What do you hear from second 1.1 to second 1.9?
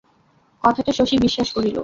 বিশ্বাস করিল।